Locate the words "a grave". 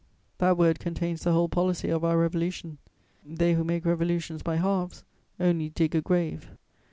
5.93-6.49